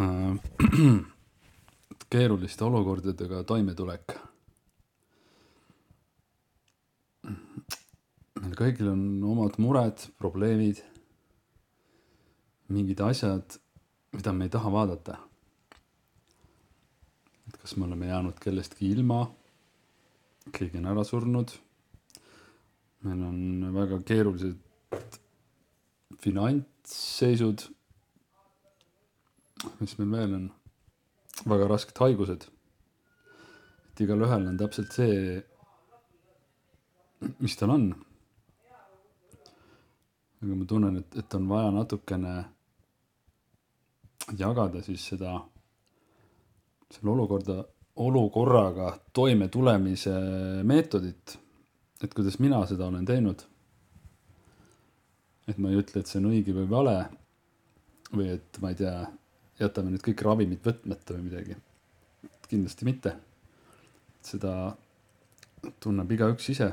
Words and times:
keeruliste 2.12 2.64
olukordadega 2.64 3.42
toimetulek. 3.48 4.16
meil 8.40 8.54
kõigil 8.56 8.88
on 8.88 9.02
omad 9.28 9.58
mured, 9.60 10.00
probleemid, 10.16 10.78
mingid 12.72 13.02
asjad, 13.04 13.58
mida 14.16 14.32
me 14.32 14.48
ei 14.48 14.52
taha 14.54 14.72
vaadata. 14.72 15.18
et 17.48 17.58
kas 17.60 17.76
me 17.76 17.84
oleme 17.84 18.08
jäänud 18.08 18.40
kellestki 18.40 18.88
ilma, 18.94 19.26
keegi 20.56 20.80
on 20.80 20.88
ära 20.94 21.04
surnud, 21.04 21.52
meil 23.04 23.20
on 23.26 23.68
väga 23.74 24.00
keerulised 24.08 24.56
finantsseisud 26.24 27.68
mis 29.80 29.96
meil 29.98 30.10
veel 30.14 30.34
on, 30.36 30.46
väga 31.48 31.68
rasked 31.68 31.98
haigused. 32.00 32.46
et 33.90 34.00
igalühel 34.04 34.46
on 34.48 34.58
täpselt 34.60 34.94
see, 34.96 35.40
mis 37.38 37.56
tal 37.56 37.74
on. 37.76 37.90
aga 40.40 40.54
ma 40.56 40.64
tunnen, 40.64 40.96
et, 41.02 41.18
et 41.20 41.34
on 41.36 41.48
vaja 41.48 41.70
natukene 41.76 42.34
jagada 44.38 44.82
siis 44.82 45.04
seda, 45.12 45.34
selle 46.90 47.12
olukorda, 47.12 47.60
olukorraga 48.00 48.94
toimetulemise 49.12 50.16
meetodit. 50.64 51.38
et 52.02 52.14
kuidas 52.14 52.38
mina 52.38 52.64
seda 52.66 52.86
olen 52.86 53.04
teinud. 53.04 53.42
et 55.48 55.58
ma 55.58 55.68
ei 55.70 55.80
ütle, 55.82 56.00
et 56.00 56.06
see 56.06 56.20
on 56.22 56.30
õige 56.30 56.54
või 56.54 56.68
vale 56.70 56.98
või 58.14 58.30
et 58.34 58.58
ma 58.62 58.70
ei 58.70 58.78
tea, 58.78 59.06
jätame 59.60 59.92
nüüd 59.92 60.04
kõik 60.04 60.22
ravimid 60.24 60.62
võtmata 60.64 61.16
või 61.16 61.26
midagi. 61.28 61.56
kindlasti 62.50 62.84
mitte. 62.84 63.12
seda 64.22 64.76
tunneb 65.80 66.12
igaüks 66.12 66.48
ise. 66.50 66.72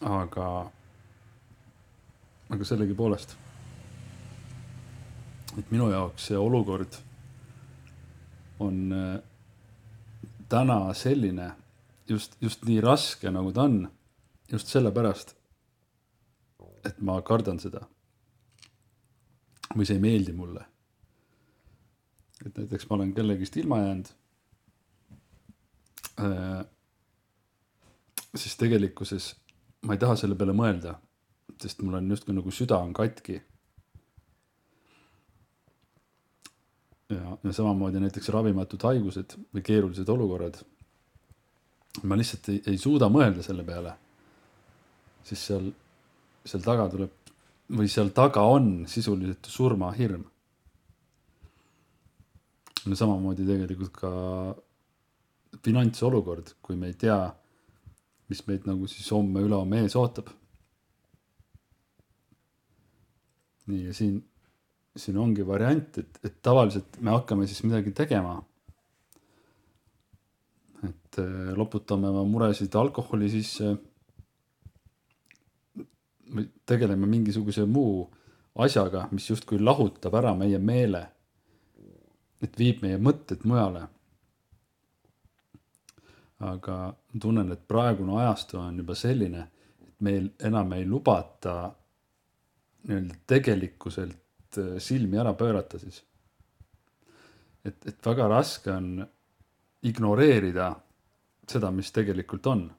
aga, 0.00 0.70
aga 2.50 2.64
sellegipoolest. 2.64 3.36
et 5.58 5.70
minu 5.70 5.90
jaoks 5.90 6.28
see 6.28 6.36
olukord 6.36 7.00
on 8.60 8.92
äh, 8.92 9.20
täna 10.48 10.94
selline 10.94 11.50
just, 12.08 12.36
just 12.40 12.64
nii 12.64 12.80
raske, 12.80 13.30
nagu 13.30 13.52
ta 13.52 13.62
on. 13.62 13.88
just 14.52 14.68
sellepärast, 14.68 15.34
et 16.84 17.00
ma 17.00 17.20
kardan 17.22 17.58
seda 17.58 17.86
või 19.74 19.86
see 19.86 19.96
ei 19.98 20.02
meeldi 20.02 20.32
mulle. 20.36 20.64
et 22.44 22.58
näiteks 22.58 22.88
ma 22.88 22.96
olen 22.96 23.14
kellegist 23.14 23.56
ilma 23.56 23.80
jäänud 23.80 24.12
äh,. 26.20 26.64
siis 28.36 28.56
tegelikkuses 28.56 29.34
ma 29.86 29.94
ei 29.94 30.02
taha 30.02 30.16
selle 30.18 30.36
peale 30.38 30.54
mõelda, 30.56 30.96
sest 31.62 31.82
mul 31.84 31.98
on 32.00 32.10
justkui 32.10 32.34
nagu 32.36 32.52
süda 32.54 32.78
on 32.82 32.92
katki. 32.96 33.40
ja, 37.10 37.36
ja 37.44 37.52
samamoodi 37.54 38.00
näiteks 38.02 38.32
ravimatud 38.34 38.82
haigused 38.82 39.36
või 39.54 39.62
keerulised 39.66 40.08
olukorrad. 40.10 40.58
ma 42.02 42.18
lihtsalt 42.18 42.48
ei, 42.50 42.62
ei 42.66 42.78
suuda 42.78 43.08
mõelda 43.12 43.44
selle 43.46 43.64
peale. 43.64 43.94
siis 45.24 45.46
seal, 45.46 45.70
seal 46.44 46.66
taga 46.66 46.88
tuleb 46.90 47.25
või 47.72 47.88
seal 47.90 48.12
taga 48.14 48.44
on 48.46 48.86
sisuliselt 48.88 49.46
surmahirm. 49.50 50.24
no 52.86 52.94
samamoodi 52.94 53.42
tegelikult 53.42 53.94
ka 53.98 54.10
finantsolukord, 55.64 56.52
kui 56.62 56.76
me 56.78 56.92
ei 56.92 56.94
tea, 56.94 57.18
mis 58.30 58.44
meid 58.46 58.66
nagu 58.68 58.86
siis 58.90 59.08
homme-ülehomme 59.10 59.82
ees 59.82 59.96
ootab. 59.98 60.30
nii 63.66 63.88
ja 63.88 63.92
siin, 63.94 64.20
siin 64.94 65.16
ongi 65.18 65.42
variant, 65.46 65.98
et, 65.98 66.20
et 66.22 66.36
tavaliselt 66.42 67.00
me 67.02 67.10
hakkame 67.10 67.48
siis 67.50 67.64
midagi 67.66 67.90
tegema. 67.90 68.38
et 70.86 71.18
eh, 71.18 71.50
loputame 71.56 72.12
oma 72.12 72.22
muresid 72.30 72.74
alkoholi 72.78 73.30
sisse 73.32 73.72
tegeleme 76.66 77.06
mingisuguse 77.06 77.64
muu 77.66 78.06
asjaga, 78.58 79.08
mis 79.12 79.30
justkui 79.30 79.58
lahutab 79.60 80.14
ära 80.14 80.34
meie 80.34 80.58
meele. 80.58 81.06
et 82.42 82.58
viib 82.58 82.82
meie 82.82 82.98
mõtted 83.00 83.44
mujale. 83.44 83.86
aga 86.38 86.76
ma 87.12 87.20
tunnen, 87.20 87.52
et 87.52 87.68
praegune 87.68 88.20
ajastu 88.20 88.58
on 88.58 88.76
juba 88.76 88.94
selline, 88.94 89.46
et 89.80 90.00
meil 90.00 90.30
enam 90.44 90.72
ei 90.72 90.84
lubata 90.84 91.72
nii-öelda 92.86 93.14
tegelikkuselt 93.26 94.58
äh, 94.58 94.76
silmi 94.78 95.18
ära 95.18 95.34
pöörata 95.34 95.78
siis. 95.78 96.04
et, 97.64 97.86
et 97.86 98.06
väga 98.06 98.28
raske 98.28 98.70
on 98.70 99.06
ignoreerida 99.82 100.74
seda, 101.48 101.70
mis 101.70 101.92
tegelikult 101.92 102.46
on. 102.46 102.70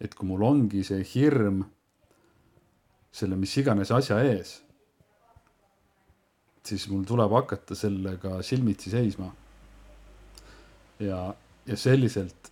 et 0.00 0.14
kui 0.14 0.28
mul 0.28 0.42
ongi 0.42 0.82
see 0.84 1.04
hirm 1.14 1.64
selle 3.14 3.38
mis 3.38 3.52
iganes 3.60 3.92
asja 3.94 4.18
ees, 4.26 4.56
siis 6.66 6.86
mul 6.90 7.04
tuleb 7.06 7.32
hakata 7.36 7.76
sellega 7.78 8.40
silmitsi 8.42 8.90
seisma. 8.90 9.30
ja, 10.98 11.34
ja 11.66 11.76
selliselt, 11.76 12.50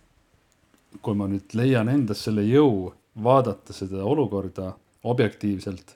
kui 1.01 1.15
ma 1.17 1.27
nüüd 1.27 1.55
leian 1.57 1.89
endas 1.89 2.23
selle 2.23 2.43
jõu 2.45 2.93
vaadata 3.23 3.73
seda 3.73 4.03
olukorda 4.05 4.73
objektiivselt, 5.03 5.95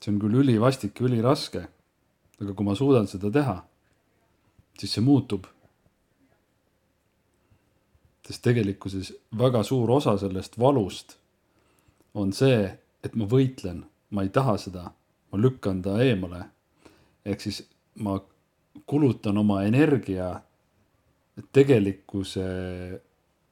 see 0.00 0.12
on 0.12 0.20
küll 0.22 0.40
ülivastik 0.42 1.00
ja 1.00 1.06
üliraske, 1.06 1.64
aga 2.40 2.54
kui 2.56 2.66
ma 2.66 2.74
suudan 2.78 3.06
seda 3.10 3.30
teha, 3.30 3.56
siis 4.80 4.96
see 4.96 5.06
muutub. 5.06 5.46
sest 8.30 8.44
tegelikkuses 8.46 9.08
väga 9.34 9.64
suur 9.66 9.90
osa 9.90 10.12
sellest 10.18 10.54
valust 10.58 11.16
on 12.14 12.30
see, 12.32 12.68
et 13.04 13.14
ma 13.16 13.26
võitlen, 13.28 13.84
ma 14.10 14.24
ei 14.26 14.32
taha 14.34 14.56
seda, 14.60 14.90
ma 15.30 15.38
lükkan 15.38 15.82
ta 15.82 15.98
eemale. 16.02 16.44
ehk 17.24 17.40
siis 17.40 17.62
ma 18.00 18.16
kulutan 18.86 19.38
oma 19.38 19.62
energia 19.64 20.40
tegelikkuse 21.52 22.46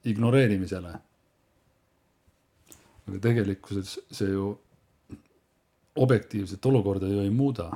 ignoreerimisele. 0.03 0.93
aga 3.07 3.19
tegelikkuses 3.19 3.99
see 4.11 4.29
ju 4.29 4.57
objektiivset 5.95 6.65
olukorda 6.65 7.07
ju 7.07 7.19
ei 7.19 7.29
muuda. 7.29 7.71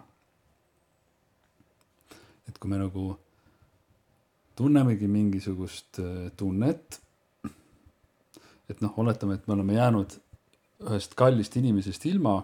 et 2.48 2.58
kui 2.60 2.70
me 2.70 2.78
nagu 2.78 3.18
tunnemegi 4.56 5.08
mingisugust 5.08 6.00
äh, 6.00 6.30
tunnet, 6.38 7.02
et 8.70 8.82
noh, 8.82 8.94
oletame, 8.98 9.34
et 9.34 9.48
me 9.48 9.54
oleme 9.54 9.74
jäänud 9.74 10.14
ühest 10.90 11.16
kallist 11.16 11.56
inimesest 11.60 12.06
ilma. 12.06 12.44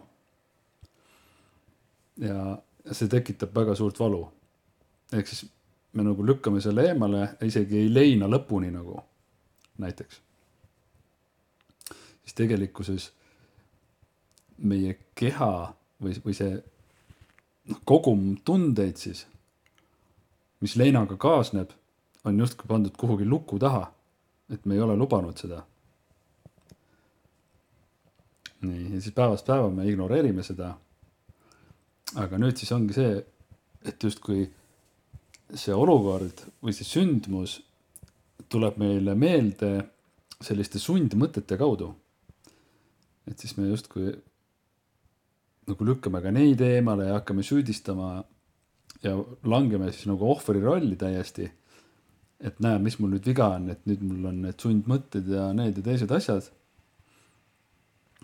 ja 2.19 2.57
see 2.91 3.07
tekitab 3.07 3.55
väga 3.55 3.75
suurt 3.75 3.99
valu. 3.99 4.27
ehk 5.13 5.27
siis 5.27 5.45
me 5.93 6.03
nagu 6.03 6.25
lükkame 6.25 6.61
selle 6.61 6.85
eemale, 6.89 7.35
isegi 7.41 7.77
ei 7.77 7.93
leina 7.93 8.27
lõpuni 8.27 8.71
nagu 8.71 8.99
näiteks. 9.77 10.21
siis 12.23 12.35
tegelikkuses 12.35 13.11
meie 14.57 14.97
keha 15.15 15.73
või, 16.03 16.15
või 16.25 16.35
see 16.35 16.51
noh, 17.69 17.81
kogum 17.85 18.35
tundeid 18.45 18.97
siis, 18.99 19.25
mis 20.59 20.75
leinaga 20.75 21.15
kaasneb, 21.17 21.71
on 22.27 22.39
justkui 22.39 22.67
pandud 22.67 22.95
kuhugi 22.97 23.25
luku 23.25 23.59
taha. 23.59 23.91
et 24.49 24.65
me 24.65 24.75
ei 24.75 24.81
ole 24.81 24.95
lubanud 24.97 25.37
seda 25.37 25.63
nii, 28.65 28.93
ja 28.95 29.01
siis 29.01 29.15
päevast 29.15 29.47
päeva 29.47 29.69
me 29.71 29.87
ignoreerime 29.89 30.43
seda. 30.43 30.75
aga 32.15 32.39
nüüd 32.41 32.57
siis 32.57 32.71
ongi 32.73 32.95
see, 32.95 33.19
et 33.85 34.03
justkui 34.03 34.47
see 35.53 35.73
olukord 35.73 36.41
või 36.63 36.73
see 36.75 36.87
sündmus 36.87 37.59
tuleb 38.49 38.79
meile 38.81 39.13
meelde 39.15 39.71
selliste 40.41 40.79
sundmõtete 40.81 41.57
kaudu. 41.57 41.93
et 43.29 43.39
siis 43.39 43.55
me 43.57 43.67
justkui 43.69 44.11
nagu 45.69 45.85
lükkame 45.85 46.21
ka 46.21 46.31
neid 46.33 46.61
eemale 46.65 47.09
ja 47.09 47.19
hakkame 47.19 47.43
süüdistama 47.45 48.23
ja 49.03 49.15
langeme 49.43 49.91
siis 49.93 50.07
nagu 50.09 50.31
ohvri 50.31 50.61
rolli 50.61 50.95
täiesti. 50.95 51.51
et 52.39 52.59
näe, 52.59 52.79
mis 52.79 52.99
mul 52.99 53.11
nüüd 53.11 53.25
viga 53.27 53.49
on, 53.55 53.69
et 53.69 53.85
nüüd 53.85 54.01
mul 54.01 54.29
on 54.31 54.41
need 54.45 54.59
sundmõtted 54.63 55.27
ja 55.27 55.51
need 55.53 55.77
ja 55.77 55.83
teised 55.83 56.11
asjad 56.11 56.49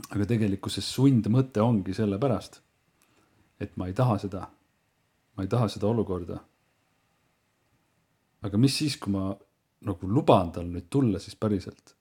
aga 0.04 0.28
tegelikkuses 0.28 0.88
sundmõte 0.92 1.64
ongi 1.64 1.96
sellepärast, 1.96 2.60
et 3.64 3.76
ma 3.80 3.88
ei 3.88 3.96
taha 3.96 4.18
seda. 4.20 4.50
ma 5.36 5.44
ei 5.44 5.50
taha 5.52 5.68
seda 5.68 5.88
olukorda. 5.88 6.40
aga 8.42 8.58
mis 8.58 8.78
siis, 8.78 8.98
kui 8.98 9.12
ma 9.12 9.36
nagu 9.86 10.08
luban 10.08 10.52
tal 10.52 10.68
nüüd 10.68 10.90
tulla 10.90 11.20
siis 11.20 11.36
päriselt? 11.36 11.96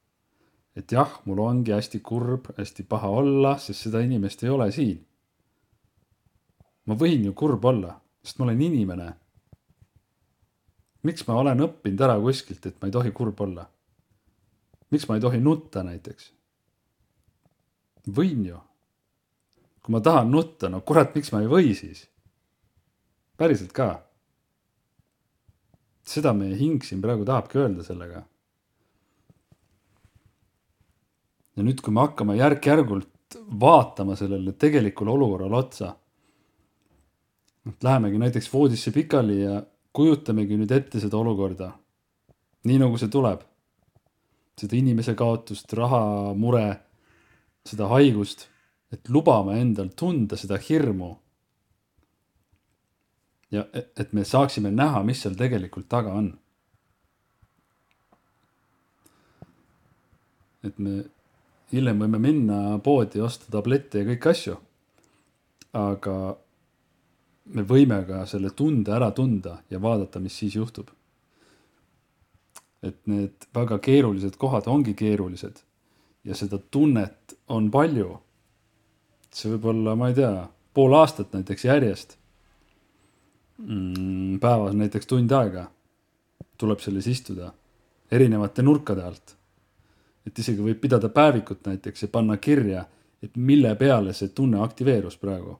et 0.75 0.93
jah, 0.93 1.21
mul 1.25 1.39
ongi 1.39 1.73
hästi 1.73 2.01
kurb, 2.03 2.51
hästi 2.59 2.83
paha 2.83 3.09
olla, 3.09 3.57
sest 3.59 3.87
seda 3.87 4.01
inimest 4.03 4.43
ei 4.43 4.51
ole 4.51 4.71
siin. 4.73 5.05
ma 6.87 6.95
võin 6.99 7.29
ju 7.29 7.33
kurb 7.33 7.65
olla, 7.65 7.95
sest 8.25 8.39
ma 8.39 8.49
olen 8.49 8.63
inimene. 8.63 9.13
miks 11.03 11.27
ma 11.29 11.39
olen 11.39 11.63
õppinud 11.69 12.01
ära 12.01 12.19
kuskilt, 12.21 12.67
et 12.67 12.81
ma 12.81 12.91
ei 12.91 12.99
tohi 12.99 13.13
kurb 13.13 13.41
olla? 13.41 13.69
miks 14.91 15.09
ma 15.09 15.15
ei 15.15 15.23
tohi 15.23 15.39
nutta 15.41 15.87
näiteks? 15.87 16.33
Võin 18.07 18.45
ju. 18.47 18.59
kui 19.85 19.93
ma 19.93 20.01
tahan 20.01 20.31
nutta, 20.33 20.69
no 20.69 20.81
kurat, 20.81 21.15
miks 21.15 21.33
ma 21.33 21.43
ei 21.45 21.49
või 21.51 21.75
siis? 21.77 22.07
päriselt 23.37 23.73
ka. 23.73 24.05
seda 26.05 26.33
meie 26.37 26.57
hing 26.57 26.85
siin 26.85 27.03
praegu 27.03 27.25
tahabki 27.25 27.59
öelda 27.59 27.85
sellega. 27.87 28.25
ja 31.57 31.63
nüüd, 31.63 31.81
kui 31.81 31.93
me 31.93 32.07
hakkame 32.07 32.37
järk-järgult 32.39 33.11
vaatama 33.61 34.17
sellele 34.17 34.53
tegelikule 34.53 35.11
olukorrale 35.11 35.57
otsa. 35.57 35.95
noh, 37.65 37.75
lähemegi 37.83 38.19
näiteks 38.19 38.53
voodisse 38.53 38.91
pikali 38.91 39.43
ja 39.43 39.63
kujutamegi 39.93 40.59
nüüd 40.59 40.71
ette 40.71 41.01
seda 41.01 41.17
olukorda. 41.17 41.73
nii 42.65 42.79
nagu 42.79 42.99
see 42.99 43.09
tuleb. 43.09 43.43
seda 44.61 44.77
inimese 44.77 45.15
kaotust, 45.19 45.73
raha, 45.73 46.35
mure, 46.39 46.69
seda 47.65 47.89
haigust, 47.89 48.49
et 48.93 49.09
lubame 49.09 49.59
endal 49.61 49.91
tunda 49.97 50.37
seda 50.37 50.59
hirmu 50.61 51.15
ja 53.55 53.65
et 53.73 54.13
me 54.13 54.25
saaksime 54.25 54.71
näha, 54.75 55.03
mis 55.07 55.23
seal 55.25 55.37
tegelikult 55.39 55.89
taga 55.89 56.15
on. 56.21 56.33
et 60.65 60.79
me 60.81 61.03
hiljem 61.75 61.99
võime 62.01 62.19
minna 62.25 62.59
poodi, 62.81 63.21
osta 63.21 63.51
tablette 63.53 64.01
ja 64.01 64.07
kõiki 64.09 64.31
asju. 64.31 64.55
aga 65.77 66.15
me 67.57 67.65
võime 67.69 67.99
ka 68.09 68.23
selle 68.31 68.55
tunde 68.57 68.95
ära 68.97 69.11
tunda 69.13 69.59
ja 69.71 69.81
vaadata, 69.83 70.21
mis 70.21 70.39
siis 70.41 70.57
juhtub. 70.57 70.89
et 72.83 72.97
need 73.07 73.49
väga 73.55 73.79
keerulised 73.79 74.37
kohad 74.37 74.69
ongi 74.69 74.95
keerulised 74.95 75.61
ja 76.25 76.35
seda 76.35 76.59
tunnet 76.59 77.39
on 77.49 77.71
palju. 77.71 78.19
see 79.35 79.51
võib 79.51 79.65
olla, 79.73 79.97
ma 79.99 80.09
ei 80.09 80.15
tea, 80.15 80.49
pool 80.75 80.95
aastat 80.95 81.33
näiteks 81.35 81.65
järjest 81.65 82.17
mm, 83.59 84.39
päevas 84.41 84.75
näiteks 84.75 85.07
tund 85.11 85.33
aega 85.33 85.67
tuleb 86.59 86.81
selles 86.81 87.07
istuda 87.11 87.53
erinevate 88.11 88.63
nurkade 88.63 89.03
alt. 89.03 89.37
et 90.27 90.39
isegi 90.39 90.63
võib 90.65 90.79
pidada 90.81 91.11
päevikut 91.13 91.67
näiteks 91.69 92.07
ja 92.07 92.09
panna 92.09 92.37
kirja, 92.41 92.87
et 93.23 93.35
mille 93.37 93.75
peale 93.77 94.15
see 94.17 94.31
tunne 94.33 94.63
aktiveerus 94.65 95.19
praegu. 95.21 95.59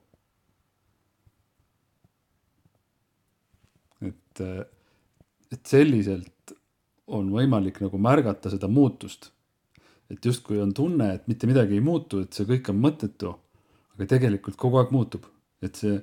et, 4.01 4.41
et 5.51 5.65
selliselt 5.65 6.55
on 7.07 7.29
võimalik 7.31 7.79
nagu 7.81 7.97
märgata 8.01 8.49
seda 8.49 8.67
muutust. 8.67 9.31
Et 10.09 10.25
justkui 10.25 10.59
on 10.61 10.73
tunne, 10.73 11.13
et 11.15 11.27
mitte 11.27 11.47
midagi 11.49 11.77
ei 11.77 11.83
muutu, 11.83 12.21
et 12.25 12.33
see 12.33 12.45
kõik 12.49 12.69
on 12.73 12.81
mõttetu, 12.81 13.31
aga 13.95 14.09
tegelikult 14.15 14.57
kogu 14.59 14.81
aeg 14.81 14.91
muutub, 14.93 15.25
et 15.65 15.79
see 15.81 15.97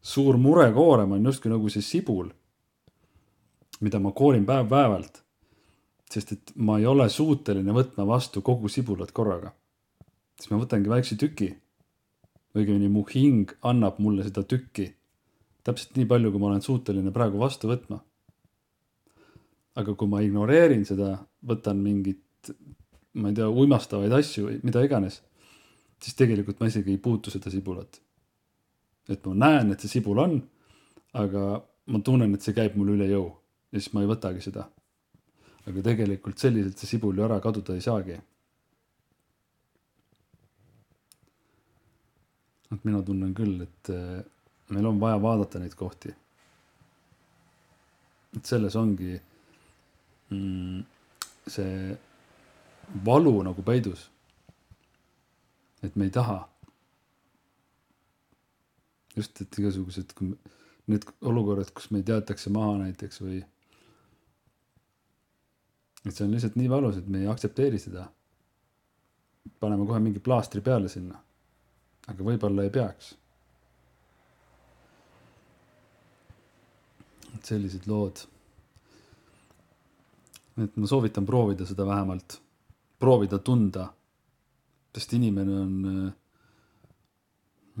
suur 0.00 0.38
murekoorem 0.40 1.16
on 1.16 1.26
justkui 1.30 1.52
nagu 1.52 1.70
see 1.72 1.84
sibul, 1.84 2.30
mida 3.80 4.00
ma 4.00 4.12
koorin 4.12 4.46
päev-päevalt. 4.48 5.24
sest 6.10 6.32
et 6.32 6.52
ma 6.56 6.80
ei 6.80 6.86
ole 6.90 7.04
suuteline 7.08 7.70
võtma 7.70 8.02
vastu 8.06 8.42
kogu 8.42 8.68
sibulat 8.68 9.12
korraga. 9.12 9.52
siis 10.38 10.50
ma 10.50 10.58
võtangi 10.62 10.88
väikse 10.88 11.16
tüki. 11.16 11.54
õigemini 12.54 12.88
mu 12.88 13.04
hing 13.14 13.52
annab 13.62 13.98
mulle 13.98 14.24
seda 14.24 14.42
tükki. 14.42 14.94
täpselt 15.64 15.96
nii 15.96 16.06
palju, 16.06 16.30
kui 16.30 16.40
ma 16.40 16.46
olen 16.46 16.62
suuteline 16.62 17.10
praegu 17.10 17.38
vastu 17.38 17.68
võtma. 17.68 18.00
aga 19.76 19.94
kui 19.94 20.08
ma 20.08 20.20
ignoreerin 20.20 20.84
seda, 20.84 21.18
võtan 21.46 21.76
mingit, 21.76 22.54
ma 23.14 23.30
ei 23.30 23.34
tea, 23.34 23.48
uimastavaid 23.48 24.12
asju 24.14 24.52
mida 24.62 24.84
iganes, 24.86 25.22
siis 26.00 26.14
tegelikult 26.18 26.60
ma 26.60 26.68
isegi 26.70 26.94
ei 26.94 27.02
puutu 27.02 27.32
seda 27.32 27.50
sibulat 27.50 28.00
et 29.10 29.26
ma 29.26 29.34
näen, 29.46 29.72
et 29.72 29.82
see 29.82 29.96
sibul 29.96 30.20
on, 30.22 30.36
aga 31.18 31.44
ma 31.90 32.00
tunnen, 32.06 32.34
et 32.34 32.44
see 32.44 32.54
käib 32.56 32.76
mul 32.78 32.94
üle 32.94 33.08
jõu 33.10 33.26
ja 33.70 33.80
siis 33.80 33.92
ma 33.94 34.04
ei 34.04 34.10
võtagi 34.10 34.44
seda. 34.44 34.68
aga 35.68 35.82
tegelikult 35.84 36.40
selliselt 36.40 36.78
see 36.80 36.88
sibul 36.94 37.18
ju 37.18 37.24
ära 37.26 37.40
kaduda 37.42 37.74
ei 37.76 37.84
saagi. 37.84 38.18
et 42.70 42.84
mina 42.86 43.02
tunnen 43.02 43.34
küll, 43.34 43.56
et 43.66 43.90
eh, 43.90 44.22
meil 44.70 44.86
on 44.86 45.00
vaja 45.00 45.18
vaadata 45.22 45.58
neid 45.58 45.74
kohti. 45.74 46.14
et 48.36 48.46
selles 48.46 48.76
ongi 48.78 49.18
mm, 50.30 50.84
see 51.46 51.96
valu 53.04 53.42
nagu 53.42 53.62
peidus. 53.62 54.10
et 55.82 55.96
me 55.96 56.04
ei 56.04 56.10
taha 56.10 56.50
just, 59.16 59.40
et 59.40 59.58
igasugused, 59.58 60.14
need 60.90 61.06
olukorrad, 61.26 61.70
kus 61.76 61.90
meid 61.94 62.08
jäetakse 62.10 62.52
maha 62.54 62.78
näiteks 62.84 63.22
või. 63.22 63.42
et 66.06 66.16
see 66.16 66.24
on 66.24 66.32
lihtsalt 66.32 66.56
nii 66.56 66.70
valus, 66.72 66.96
et 67.00 67.08
me 67.08 67.24
ei 67.24 67.30
aktsepteeri 67.30 67.78
seda. 67.78 68.08
paneme 69.60 69.86
kohe 69.86 70.00
mingi 70.00 70.20
plaastri 70.20 70.60
peale 70.60 70.88
sinna. 70.88 71.20
aga 72.08 72.26
võib-olla 72.26 72.66
ei 72.66 72.74
peaks. 72.74 73.14
et 77.34 77.44
sellised 77.54 77.86
lood. 77.86 78.26
et 80.60 80.76
ma 80.76 80.86
soovitan 80.86 81.26
proovida 81.26 81.66
seda 81.66 81.86
vähemalt, 81.86 82.40
proovida 83.00 83.38
tunda. 83.38 83.88
sest 84.94 85.12
inimene 85.12 85.58
on 85.64 85.74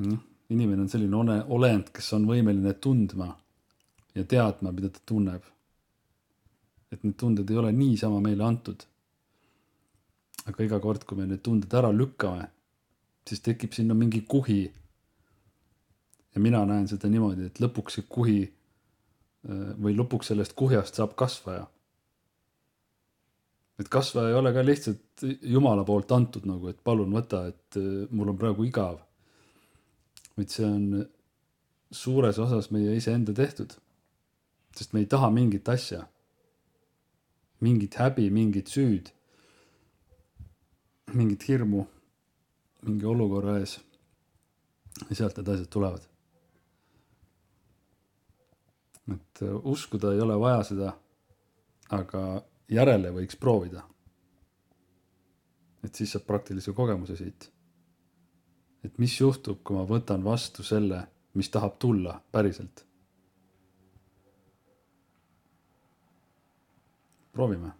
noh 0.00 0.20
inimene 0.50 0.82
on 0.82 0.88
selline 0.88 1.16
ole, 1.16 1.38
olend, 1.54 1.90
kes 1.94 2.12
on 2.16 2.26
võimeline 2.28 2.74
tundma 2.82 3.30
ja 4.16 4.24
teadma, 4.26 4.72
mida 4.74 4.90
ta 4.90 5.02
tunneb. 5.06 5.42
et 6.90 7.04
need 7.06 7.14
tunded 7.14 7.50
ei 7.50 7.56
ole 7.56 7.70
niisama 7.72 8.18
meile 8.20 8.44
antud. 8.44 8.82
aga 10.46 10.64
iga 10.64 10.80
kord, 10.80 11.04
kui 11.04 11.18
me 11.18 11.26
need 11.26 11.42
tunded 11.46 11.74
ära 11.74 11.92
lükkame, 11.94 12.48
siis 13.28 13.40
tekib 13.40 13.72
sinna 13.72 13.94
mingi 13.94 14.24
kuhi. 14.26 14.72
ja 16.34 16.40
mina 16.40 16.64
näen 16.66 16.88
seda 16.88 17.08
niimoodi, 17.08 17.46
et 17.46 17.60
lõpuks 17.60 18.00
see 18.00 18.08
kuhi 18.08 18.40
või 19.80 19.94
lõpuks 19.96 20.32
sellest 20.32 20.52
kuhjast 20.52 20.98
saab 20.98 21.14
kasvaja. 21.16 21.68
Et 23.80 23.88
kasvaja 23.88 24.28
ei 24.28 24.38
ole 24.38 24.52
ka 24.52 24.64
lihtsalt 24.64 25.24
jumala 25.42 25.84
poolt 25.88 26.12
antud 26.12 26.44
nagu, 26.48 26.68
et 26.68 26.80
palun 26.84 27.12
võta, 27.16 27.46
et 27.48 27.80
mul 28.10 28.34
on 28.34 28.38
praegu 28.40 28.66
igav 28.68 29.00
vaid 30.40 30.48
see 30.48 30.64
on 30.64 31.06
suures 31.92 32.38
osas 32.40 32.70
meie 32.72 32.96
iseenda 32.96 33.34
tehtud. 33.36 33.74
sest 34.76 34.92
me 34.94 35.00
ei 35.02 35.06
taha 35.06 35.28
mingit 35.34 35.68
asja, 35.68 36.04
mingit 37.60 37.96
häbi, 37.98 38.30
mingit 38.30 38.70
süüd, 38.70 39.10
mingit 41.12 41.42
hirmu 41.48 41.84
mingi 42.86 43.04
olukorra 43.06 43.58
ees. 43.60 43.80
ja 45.08 45.16
sealt 45.18 45.36
need 45.36 45.50
asjad 45.54 45.68
tulevad. 45.68 46.06
et 49.10 49.42
äh, 49.42 49.56
uskuda 49.74 50.14
ei 50.14 50.20
ole 50.20 50.38
vaja 50.40 50.64
seda, 50.64 50.94
aga 51.90 52.44
järele 52.70 53.10
võiks 53.10 53.36
proovida. 53.36 53.86
et 55.84 55.94
siis 55.94 56.10
saab 56.12 56.26
praktilise 56.26 56.72
kogemuse 56.72 57.16
siit 57.16 57.50
et 58.84 58.98
mis 58.98 59.14
juhtub, 59.20 59.60
kui 59.64 59.76
ma 59.76 59.84
võtan 59.88 60.24
vastu 60.24 60.64
selle, 60.64 61.04
mis 61.34 61.50
tahab 61.50 61.78
tulla 61.78 62.20
päriselt. 62.32 62.86
proovime 67.30 67.70